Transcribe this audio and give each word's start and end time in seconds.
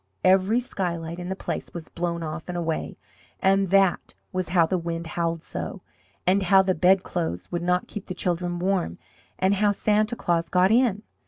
Every 0.23 0.59
skylight 0.59 1.19
in 1.19 1.29
the 1.29 1.35
place 1.35 1.75
was 1.75 1.87
blown 1.87 2.23
off 2.23 2.49
and 2.49 2.57
away, 2.57 2.97
and 3.39 3.69
that 3.69 4.15
was 4.33 4.49
how 4.49 4.65
the 4.65 4.79
wind 4.79 5.05
howled 5.05 5.43
so, 5.43 5.83
and 6.25 6.41
how 6.41 6.63
the 6.63 6.73
bedclothes 6.73 7.51
would 7.51 7.61
not 7.61 7.87
keep 7.87 8.05
the 8.07 8.15
children 8.15 8.57
warm, 8.57 8.97
and 9.37 9.53
how 9.53 9.71
Santa 9.71 10.15
Claus 10.15 10.49
got 10.49 10.71
in. 10.71 11.03